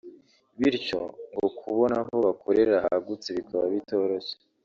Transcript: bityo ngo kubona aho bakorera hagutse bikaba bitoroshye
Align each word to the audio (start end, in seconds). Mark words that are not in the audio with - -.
bityo 0.59 0.99
ngo 1.33 1.47
kubona 1.59 1.95
aho 2.01 2.15
bakorera 2.25 2.75
hagutse 2.85 3.27
bikaba 3.37 3.65
bitoroshye 3.73 4.35